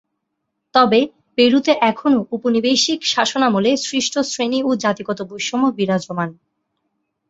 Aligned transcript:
তবে 0.75 0.99
পেরুতে 1.37 1.71
এখনও 1.91 2.19
ঔপনিবেশিক 2.31 2.99
শাসনামলে 3.13 3.71
সৃষ্ট 3.85 4.13
শ্রেণী 4.29 4.59
ও 4.63 4.71
জাতিগত 4.83 5.19
বৈষম্য 5.29 5.65
বিরাজমান। 5.77 6.29